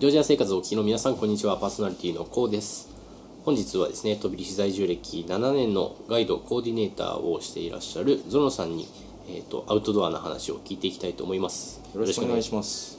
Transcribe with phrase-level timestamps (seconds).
[0.00, 1.58] ジョージア生活をお聞きの皆さんこんにちは。
[1.58, 2.88] パーソナリティのコウです。
[3.44, 8.88] 本日はですね飛び石在住歴7年のガイドコーディネーターをしていらっしゃるゾノさんに、
[9.28, 11.82] えーと、アウトドアな話を聞いていきたいと思います。
[11.94, 12.98] よろしくお願いします。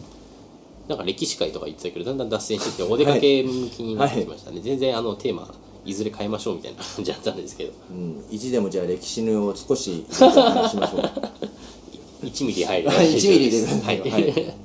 [0.88, 5.52] なんか歴史会とか言ってたけどだんだん脱線してきてお出かけ向きになってきましたね、はい、全然あのテーマ
[5.84, 12.26] いずれ変えましょうみたいな感じだったんですけど、うん、意地でもじゃあ歴史のを少し 話しましょう。
[12.28, 12.90] 1ミリ入る。
[12.92, 14.61] 1ミリではい、はい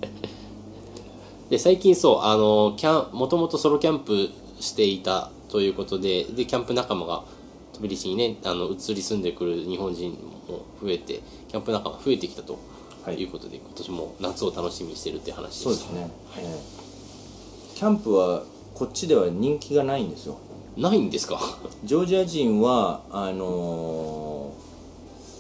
[1.51, 7.25] で最近そうあのキャンもともとソロキャンプしていたということででキャンプ仲間が
[7.73, 10.13] 飛び石にねあの移り住んでくる日本人
[10.49, 12.59] も増えてキャンプ仲間増えてきたと
[13.13, 13.23] い。
[13.23, 16.11] うことで、はい、今年も夏を楽しみにしてるって話でそうですね、はい、
[17.77, 18.43] キャンプは
[18.75, 20.39] こっちでは人気がないんですよ。
[20.77, 21.39] ないんですか？
[21.85, 24.53] ジョージア人はあの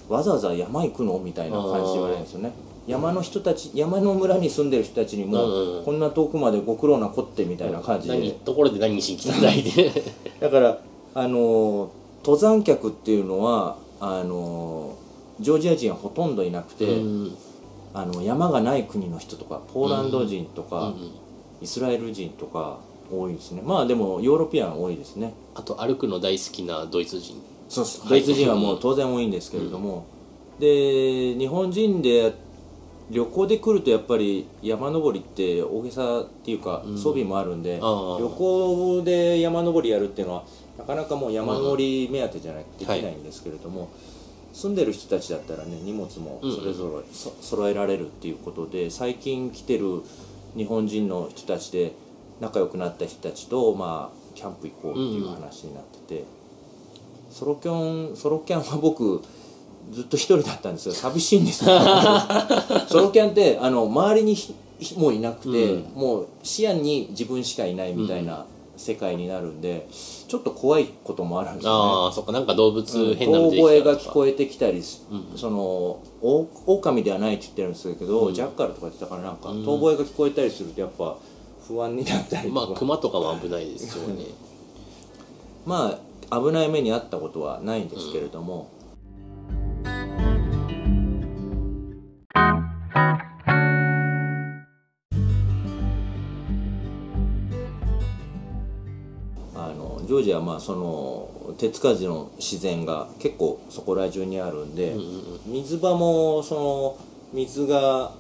[0.09, 1.19] ー、わざわざ山行くの？
[1.19, 2.53] みたいな感じで言われるんですよね
[2.87, 9.93] 山の人たち山の村に住んでる人たちにも、こんな遠くまでご苦労なこってみたいな感じで、ところで何しに来たんだいて。
[10.41, 10.79] だから
[11.15, 14.95] あの登山客っていうのはあの
[15.41, 16.87] ジョージア人はほとんどいなくて、
[17.93, 20.95] あの山がない国の人とかポーランド人とか、
[21.61, 22.79] イスラエル人とか
[23.11, 23.63] 多いですね。
[23.65, 25.35] まあでもヨーロピアン多いですね。
[25.55, 27.37] あと歩くの大好きなドイツ人。
[27.69, 30.07] そうドイツ人はもう当然多いんですけれども、
[30.61, 32.33] で日本人で
[33.11, 40.45] 旅行で来るとやっぱり山登りって大げさっていうか装備もあるんで、うん、旅行で山登りやるっていうのは
[40.77, 43.91] なかなかもう山登り目当てじゃないとできないんですけれども、はい、
[44.53, 50.03] 住んでる人たちだったらね荷物もそれぞれ、うん、揃えられるっていうことで最近来てる
[50.57, 51.93] 日本人の人たちで
[52.41, 56.25] 仲良くなった人たちと、まあ、キャンプ行こうっていう話になってて、
[57.31, 59.23] ソロキャンソロキャンは僕
[59.91, 60.95] ずっと一人だったんですよ。
[60.95, 61.71] 寂しいんですよ。
[62.89, 64.37] ソロキャンってあの周りに
[64.97, 71.79] もういなくて、うん、もう視野に自分しかいないみたいな世界になるんで、ちょっと怖いこともあるんですよね。
[71.79, 81.17] ああそっかなんか動物変なの遠吠えが聞こえてきたり、うん、そのオオカミではないって言ってるんですけど、うん、ジャッカルとか言ってたからなんか、遠吠えが聞こえたりするとやっぱ
[81.67, 82.67] 不安になったりとか。
[82.67, 84.25] まあ熊とかも危ないですよね。
[85.65, 85.99] ま
[86.31, 88.69] あ危ない目に遭ったことはないんですけれども、
[100.07, 104.95] ジョージアはまあその手つかずの自然が結構そこら中にあるんで、
[105.47, 106.99] 水場もその
[107.33, 108.13] 水が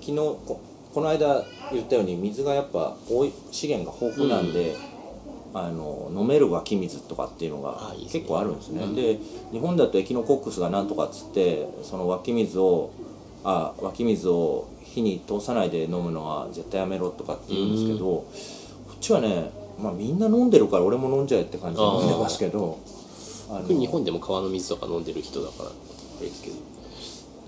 [0.00, 0.60] 昨日こ
[0.92, 4.74] この間言ったように水がやっぱ多い資源が豊富なんで、
[5.52, 8.86] うん、あの飲める湧き水とかっていうのが結構あるんですね。
[8.94, 9.20] で、ね
[9.52, 12.90] うん、日本だとエキノコックスがなんとかっつってその湧き水を
[13.44, 18.26] あ湧き水を火に通さないで飲むのは絶対やめろとかって言うんですけど、こ
[18.94, 19.50] っちはね
[19.80, 22.78] まあみんな飲んでるから俺も飲んじゃえって感じで飲んでますけど
[23.68, 25.70] 日本でも川の水とか飲んでる人だから
[26.20, 26.56] ですけど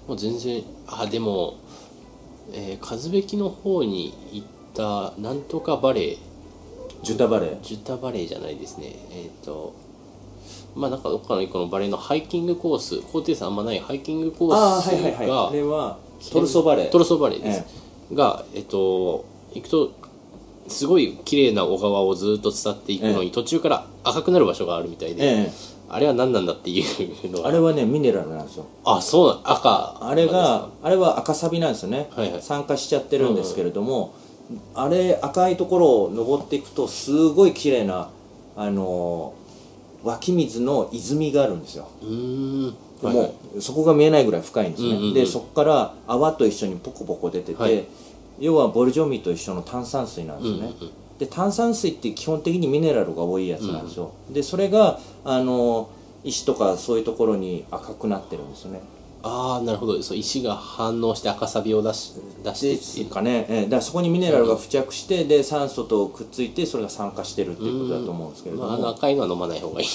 [0.09, 1.55] もう全然あでも、
[2.53, 6.19] えー、和べきの方に行ったなんとかバレー。
[7.03, 8.97] ジュタバレージュタバレーじゃないですね。
[9.13, 9.75] えっ、ー、と
[10.75, 15.99] まあなんかどっかの一個のバレーのハイキングコース高低差あんまないハイキングコースがあ,、はいはいはい、あれは
[16.33, 16.91] トルソバレー。
[16.91, 17.65] トルソバレーです、え
[18.13, 19.25] え、がえっ、ー、と
[19.55, 19.93] 行くと
[20.69, 25.53] すごい綺麗な小川をずっと伝っていくのに、途中から赤くなる場所があるみたいで、ええ、
[25.89, 27.31] あれは何なんだっていう。
[27.31, 28.67] のはあれはねミネラルなんですよ。
[28.85, 29.99] あそう赤。
[30.01, 34.15] あれがあれは赤サビなんですよね、はいはい、酸化しちゃってるんですけれども、
[34.51, 38.11] うんうん、あれ赤いところを登っていくとすごい綺麗な
[38.57, 39.35] あの
[40.05, 41.89] 湧き水の泉があるんですよ。
[42.03, 42.71] うん。
[42.71, 43.25] でも、はいは
[43.59, 47.85] い、そこが見えないぐらい深いんですね、うんうんうん、でそこから泡と一緒にポコポコ出てて、はい
[48.41, 55.91] 要はボルジョミと一緒の炭酸水なんですよね、うんうん、で炭酸水って基本的にミネラルが多いやつなんですよ、うん、でそれがあの
[56.25, 58.81] 石とかそういうところに赤くなってるんですよね。
[59.23, 60.01] ああなるほど。
[60.03, 62.15] そう石が反応して赤サビを出し
[62.45, 69.87] 出してってかね、えー、だからそこにミネラルが付着して、うん、で酸素とくっついてそれが酸化してるっていうことだと思うんですけれども、まあ、赤いのは飲まない方がいい。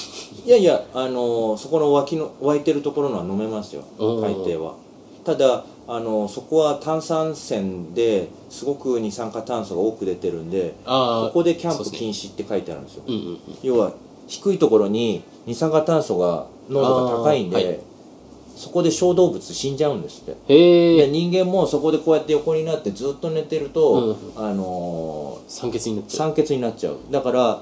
[0.46, 3.84] いやいやあのそこの湧きの湧いてるところのは飲めますよ。
[3.98, 4.76] 海底は。
[5.24, 13.94] ただあのそこは炭酸泉ですごく二酸化炭素が多く出てるんでここでキャンプ禁止って書いてあるんですよ、ねうんうんうん、要は
[14.28, 17.80] 低いところに二酸化炭素が濃度が高いんで、はい、
[18.56, 20.98] そこで小動物死んじゃうんですって。
[20.98, 26.18] で人間もそこでこうやって横になってずっと寝てると、うん、あのー、酸欠になっちゃう。
[26.30, 26.98] 酸欠になっちゃう。
[27.12, 27.62] だから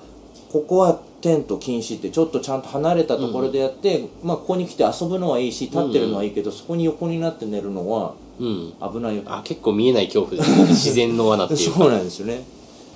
[0.51, 9.17] ここはテント禁止ってちょっとちゃんと離れたところでやって、うん、まあここに来て遊ぶのはいいし立ってるのはいいけど、うん、そこに横になって寝るのは危ない。
[9.17, 10.65] よ、あ結構見えない恐怖ですね。
[10.67, 12.43] 自然の罠っていうそうなんですよね。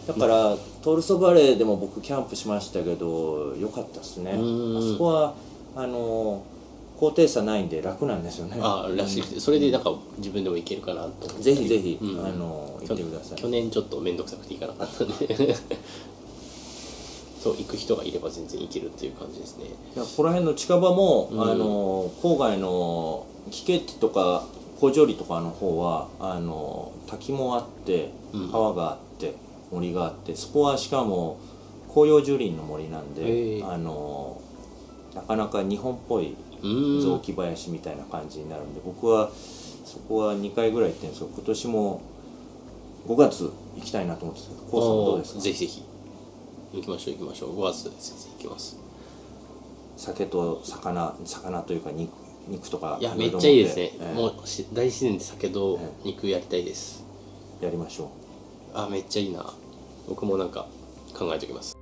[0.08, 4.34] だからトールソバレーでも僕キャンプしましたけど良かったですね。
[4.36, 4.92] あうん。
[4.94, 5.34] そこは
[5.76, 6.44] あの
[7.00, 8.58] 高低差ないんで楽なんですよね。
[8.62, 11.44] あらしくてそれでなんか自分でも行けるかなと思って。
[11.44, 12.26] ぜひぜひ、うん。
[12.26, 13.42] あの行ってください。
[13.42, 15.56] 去年ちょっと面倒くさくて行かなかったんで
[17.46, 19.66] そう行く人がいれば全然行けるっていう感じですね。
[19.66, 21.42] いやここら辺の近場も、うん。
[21.42, 24.44] あの郊外のキケッティとか
[24.80, 28.52] 古城里とかの方はあの滝もあってうん。
[28.52, 29.36] 川があって
[29.72, 31.38] 森があってそこはしかも
[31.94, 34.42] 紅葉樹林の森なんであの
[35.14, 37.02] なかなか日本っぽいうーん。
[37.02, 39.30] 雑木林みたいな感じになるんで僕は
[39.86, 42.02] そこは2回ぐらい行ってるんですけど今年も
[43.08, 45.40] 5月行きたいなと思ってたコウさんはどうですか？
[45.42, 45.84] ぜひぜひ
[46.76, 47.60] 行きましょう行きましょう。
[47.60, 48.78] 5月全然行きます。
[49.96, 52.12] 酒と魚魚というか肉
[52.50, 54.14] 肉とかいやめっちゃいいですね、ええ。
[54.14, 57.04] もうし大自然で酒とえ肉やりたいです、
[57.62, 58.08] やりましょう。
[58.74, 59.54] あめっちゃいいな。
[60.08, 60.68] 僕もなんか
[61.18, 61.76] 考えておきます。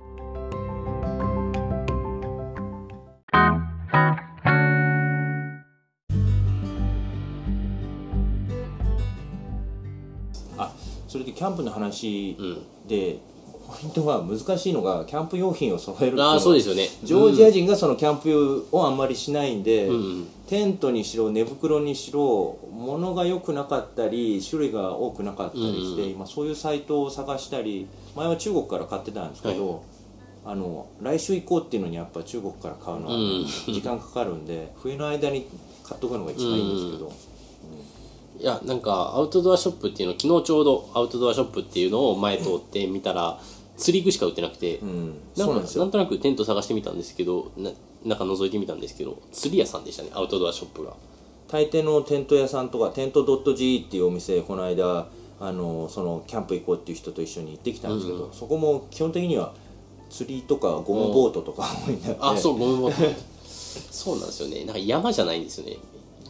[10.56, 10.72] あ
[11.08, 12.88] それでキャンプの話うん。
[12.88, 13.18] で、
[13.66, 16.88] ポイントが難しいのがキャンプ用品を揃えるああそうですよね。
[17.02, 19.94] ジョージア人がそのキャンプをあんまりしないんで、うん。
[19.94, 26.10] うんテントにしろ寝袋にしろ物が良くなかったり種類が多くなかったりして、うん。
[26.10, 29.82] 今そういうサイトを探したり前は中国から買ってたんですけど、
[30.44, 33.46] あの来週行こうっていうのにやっぱ中国から買うのはうん。
[33.46, 35.46] 時間かかるんで、冬の間に
[35.82, 37.12] 買っとくのが一番いいんですけど、
[38.44, 43.40] いやなんかアウトドアショップっていうの昨日ちょうどアウトドアショップっていうのを前通って見たら
[43.78, 47.70] 釣り具しか売ってなくて、うんなんかなんとなくテント探してみたんですけどな
[48.04, 50.92] 中覗いてみたんですけど釣り屋さんでしたねアウトドアショップが。
[51.48, 55.06] 大抵のテント屋さんとかテント .g っていうお店この間
[55.40, 59.54] あのそのキャンプ行こうっていう人と一緒に行ってきたんですけど、そこも基本的には
[60.10, 63.20] 釣りとかゴムボートとか多いんだよねあそうゴムボート。
[63.90, 64.64] そうなんですよね。
[64.64, 65.78] なんか山じゃないんですよね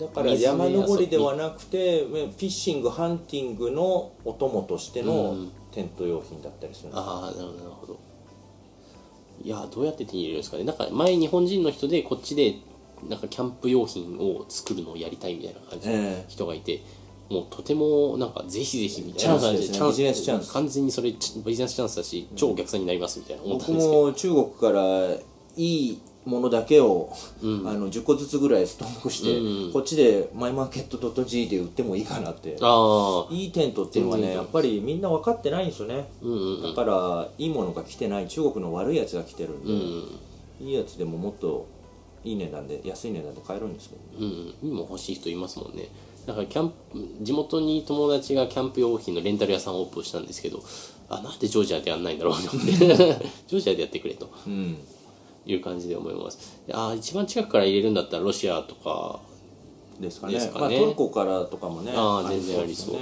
[0.00, 5.52] だから山登りではなくてフィッシングハンティングのお供としてのうん。
[5.75, 7.99] テント用品だったりするんですよああなるほどなるほど。
[9.43, 10.62] いやどうやって手に入れるんですかね。
[10.62, 12.55] なんか前日本人の人でこっちで
[13.08, 16.25] なんかキャンプ用品を作るのをやりたいみたいな感じのええ。
[16.29, 16.81] 人がいて、
[17.29, 19.88] もうとてもなんかぜひぜひみたいな感じチャンスですね。
[19.88, 24.02] ビジネスチャンス完全にそれチビジネスチャンスだし超お客さんになりますみたいな思った僕んですけど。
[24.05, 25.17] も中国から
[25.56, 27.12] いいものだけを、
[27.43, 27.69] うん。
[27.69, 29.73] あの10個ずつぐらいストックして、うん。
[29.73, 32.56] こっちでマイマーケット .g で売ってもいいかなって。
[33.31, 36.09] いいテントっていうのはねやっぱりみんな分かってないんですよね。
[36.23, 40.67] うんうんだからいいものが来てない中国の悪いやつが来てるんで、うん。
[40.69, 41.67] いいやつでももっと
[42.25, 45.88] いい値段で安い値段で買えるんですけど、ね、うん、今欲しい人いますもんね。
[46.27, 46.75] だからキャンプ
[47.20, 50.62] 地元に友達がキャンプ用品のレンタル屋さんをオープンしたんですけど
[51.11, 52.73] あなんでジョージアでやんないんだろうと思って。
[53.47, 54.31] ジョージアでやってくれと。
[54.47, 54.79] うん
[55.46, 56.62] いう感じで思います。
[56.73, 59.20] あー一番近くから入れるんだったらロシアとか、
[60.00, 60.38] ですかね。
[60.38, 60.50] かね。
[60.55, 62.96] まあ、トルコからとかもねあー全然ありそう。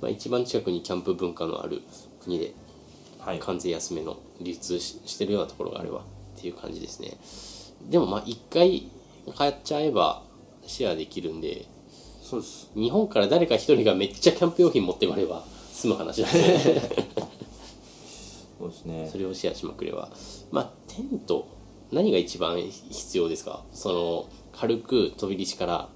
[0.00, 1.82] まあ、一番近くにキャンプ文化のある
[2.20, 3.38] 国でうんはい。
[3.38, 6.02] 関税安めの流通ししてるようなところがあればっ
[6.36, 7.16] ていう感じですね。
[7.88, 8.88] でもまあ一回
[9.36, 10.24] 買っちゃえば
[10.66, 11.66] シェアできるんで
[12.20, 12.70] そうです。
[12.74, 16.40] 日本から誰か一人がめっちゃキャンプ用品持ってこれば済む話なんで。
[18.58, 19.08] そうですね。
[19.10, 20.08] それをシェアしまくれば。
[20.50, 21.48] まあテント
[21.90, 23.64] 何が一番必要ですか？
[23.72, 25.88] その軽く飛び出しから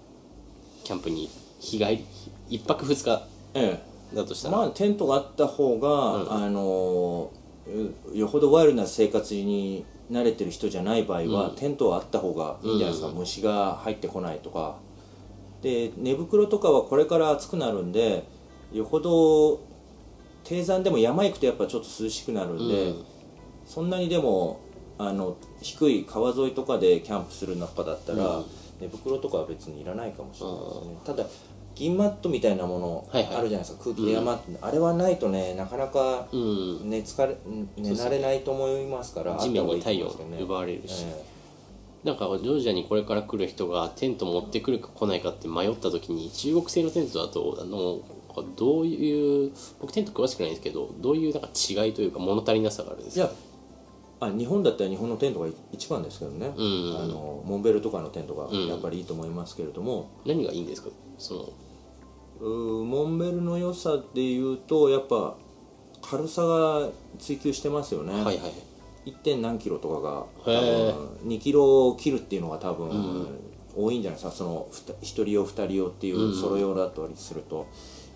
[0.84, 1.28] キャンプに
[1.60, 2.04] 日帰り
[2.48, 3.82] 一泊二日え
[4.14, 7.30] だとしたら、えまあテントがあった方が、あの
[8.12, 13.16] うよほどワイルドな生活に慣れてる人じゃない場合は、テントはあった方がいいんじゃないですか、うん。
[13.16, 14.76] 虫が入ってこないとか。
[15.62, 18.24] で寝袋とかはこれから暑くなるんで
[18.72, 19.60] よほど
[20.44, 23.04] 低山でも山行くとやっぱちょっと涼しくなるんで、うん。
[23.64, 24.60] そんなにでも
[24.98, 28.44] あの低い川沿いとかでキャンプする中だったら、うん。
[28.80, 31.24] 寝袋とかは別にいらないかもしれないですね、ただ
[31.74, 33.42] 銀マットみたいなものあはいはい。
[33.44, 36.90] るじゃないですか、空気エアマット、あれはないとねなかなかうん。
[36.90, 37.36] 寝つかれ
[37.76, 41.04] 寝慣れないと思いますから地面にあった太陽奪われるし。
[41.06, 41.36] え
[42.04, 47.98] なんかジョージアにこれから来る人がテント持ってくるか来ないかって迷った時に中国製のテントだとあの
[48.54, 49.50] どういう
[49.80, 53.24] 僕テント詳しくないんですけどどういうなんか違いというか物足りなさがあるんですか？
[53.24, 53.34] えいや
[54.18, 56.96] あ日本だったら日本のテントが一番ですけどね、うん。
[56.98, 58.66] あのモンベルとかのテントがうん。
[58.66, 60.88] やっぱりいいと思いますけれども、何がいいんですか？
[61.18, 61.48] その。
[62.40, 65.36] うーモンベルの良さでいうとやっぱ
[66.02, 68.38] 軽さが追求してますよね、はいはい
[69.10, 69.16] 1.
[69.18, 70.94] 点何キロとかが多へー。
[70.94, 73.26] 分2キロ切るっていうのが多分、ん。
[73.76, 74.32] 多いんじゃないですか。
[74.36, 76.34] その1人用2人用っていううん。
[76.40, 77.66] ソロ用だったりすると、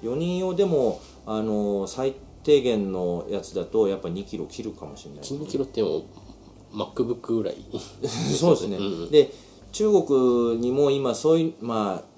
[0.02, 5.20] 4人用でもあの最低減のやつだとやっぱ2キロ切るかもしれない。
[5.20, 6.04] 1 2キロっても
[6.72, 7.56] MacBook ぐらい。
[8.08, 8.78] そうですね、
[9.10, 9.32] で
[9.72, 12.10] 中国にも今そういうまあ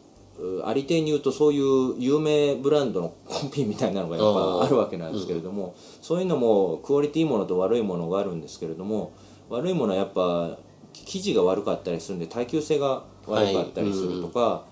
[0.64, 9.12] ありていに言うとそういう有名ブランドのコピーみたいなのがやっぱあるわけなんですけれども、そういうのもクオリティいいものと悪いものがあるんですけれども
[9.50, 10.58] 悪いものはやっぱ
[10.92, 14.64] 生地が悪かったりするんで耐久性が悪かったりするとか、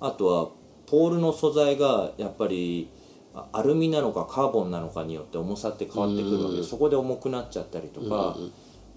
[0.00, 0.48] あとは
[0.86, 2.97] ポールの素材がやっぱりあ
[3.52, 6.56] アルミなのかカーボンなのかによって重さって変わってくるわけ。
[6.56, 8.36] でそこで重くなっちゃったりとか、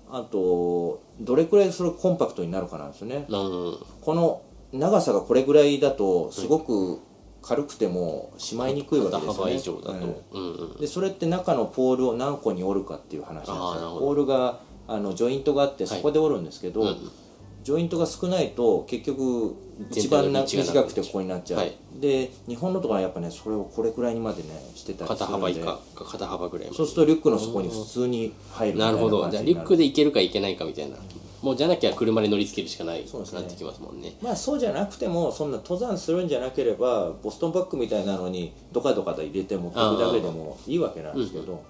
[0.09, 3.77] あとどれくらいそれコンパクトになるかなんですよね、うん。
[4.01, 4.41] この
[4.73, 6.99] 長さがこれぐらいだとすごく
[7.41, 9.55] 軽くてもしまいにくいわけですよね。
[9.55, 13.97] 以上だと、でそれって中のポールを何個に折るかっていう話なんですよ。
[13.99, 17.11] ポールがあのジョイントがあってそこで折るんですけど、うん
[17.63, 19.55] ジョイントが少ないと結局
[19.91, 21.77] 一番短くてここになっちゃう、はい。
[21.99, 25.47] で日本のとかはやっぱねそれをこれくらいにまでねしてたりす肩るんで。
[25.47, 25.65] 幅以下
[26.03, 28.97] か肩幅ぐらいそうするとリュックの底に普通に入るないる。
[28.97, 29.29] ほど。
[29.29, 30.97] じゃあリュックで行けるか行けないかみたいな。
[31.41, 34.13] もうじゃなきゃ車で乗りつけるしかないそうですねなってきますもんね。
[34.21, 41.63] まあそうじゃなくてもそんな登山するんじゃなければボストンバッグみたいなのにどかどかと入れて持っていくだけでもいいわけなんですけど、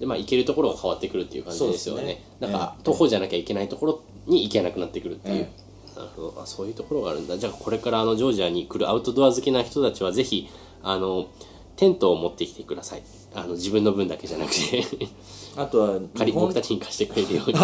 [0.00, 2.04] でまあ行けるところが変わってくるっていう感じですよね。
[2.04, 2.22] ね。
[2.40, 2.84] なんか、ええ。
[2.84, 5.50] 徒歩じゃなきゃいけないところに行けなくなってくるっていう、え
[5.98, 6.40] なるほど。
[6.40, 7.36] あそういうところがあるんだ。
[7.36, 10.48] じゃあこれからあのジョージアに来るアウトドア好きな人たちはぜひ
[10.82, 11.28] あの
[11.76, 13.02] テントを持ってきてください。
[13.34, 14.84] あの自分の分だけじゃなくて。
[15.56, 17.58] あとは借り日本僕たちに貸してくれるように。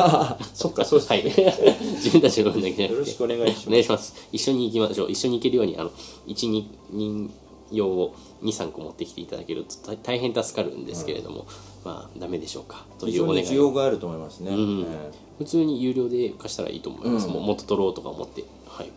[0.52, 1.22] そっかそうですはい。
[1.94, 2.92] 自分たちの分だけじゃなくて。
[2.94, 3.68] よろしくお願いします。
[3.68, 4.14] お願いします。
[4.32, 5.10] 一緒に行きましょう。
[5.10, 5.90] 一緒に行けるようにあの
[6.26, 7.30] 12人
[7.70, 11.46] 用を23個持ってきていただけると大大変助かるんですけれども、
[11.84, 13.46] まあダメでしょうかというお願い。
[13.46, 14.82] 需要があると思いますね、ん。
[14.82, 18.44] え普通に有料で貸したらいいと思います、うんもう元取ろうとか思って。
[18.66, 18.90] はい、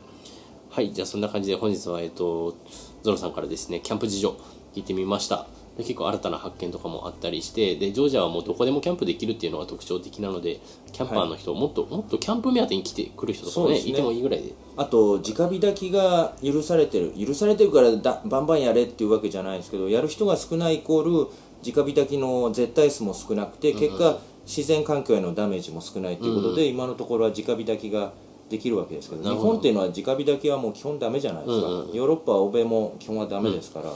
[0.70, 2.56] はい、じゃあそんな感じで本日はえっと
[3.04, 4.30] ゾロさんからですねキャンプ事情
[4.74, 5.48] 聞いてみました。
[5.78, 10.60] で結構新たな発見とかもあったりしてでジョージアはもうどこでもキャンプできるっていうのが特徴的なので
[10.92, 13.88] キャンパーの人、もっともっとキャンプ目当てに来てくる人とかねね。
[13.88, 14.54] いてもいいぐらいで。
[14.76, 17.14] あと直火炊きが許されてる。
[17.14, 21.28] 許されてるからだバンバンやれっていうわけじゃないですけどやる人が少ないイコール
[21.66, 28.14] 直火炊きの絶対数も少なくて結果、自然環境へのダメージも少ないということで、今のところは直火炊きが
[28.50, 33.92] できるわけですけど日本っていうのは直火炊きはもう基本ダメじゃないですか、うんうんヨーロッパは欧米も基本はダメですから、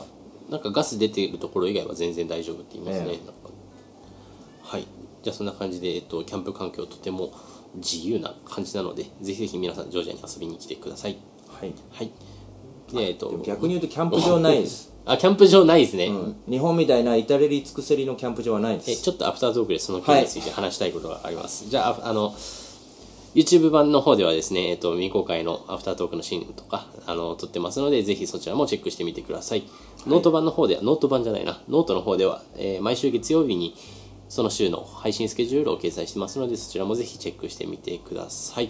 [0.49, 3.17] なんかガス出ているところ以外は全然大丈夫って言いますね、ええ。
[3.17, 3.33] なんか。
[4.63, 4.87] はい。
[5.23, 7.31] じゃあそんな感じで、えっと、キャンプ環境とても
[7.75, 11.17] 自由な感じなのでぜひぜひ皆さんジョージアに遊びに来てください。
[11.47, 11.73] はい。
[11.91, 12.11] はい。
[12.93, 13.41] でえっと。
[13.45, 16.35] 逆に言うとキャンプ場ないです、あキャンプ場ないですね、うん。
[16.47, 18.91] 日本みたいな至れり尽くせりのキャンプ場はないです。
[18.91, 22.35] えちょっとアフタートークでその件について話したいことがあります、じゃあああの
[23.33, 29.63] YouTube 版の方ではですね、えっと、未公開のアフタートークのシーンとかあの撮ってますのでぜひそちらもチェックしてみてください、
[30.05, 31.61] ノート版の方ではノート版じゃないな。
[31.69, 33.75] ノートの方では、えー毎週月曜日に
[34.29, 38.69] その週の配信スケジュールを掲載してますのでそちらもぜひチェックしてみてください。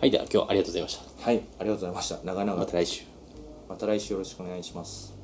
[0.00, 1.24] はいでは今日はありがとうございました。
[1.24, 2.18] はいありがとうございました。
[2.24, 2.58] 長々。
[2.58, 3.09] また来週
[3.70, 5.19] また来週よろしくお願いします。